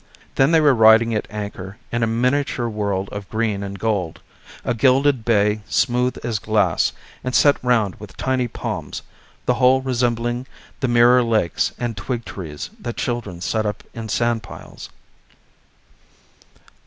[0.33, 4.19] Then they were riding at anchor in a miniature world of green and gold,
[4.65, 6.91] a gilded bay smooth as glass
[7.23, 9.03] and set round with tiny palms,
[9.45, 10.47] the whole resembling
[10.79, 14.89] the mirror lakes and twig trees that children set up in sand piles.